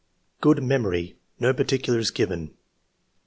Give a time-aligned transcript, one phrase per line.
[0.41, 2.55] Good memory, no particulars given.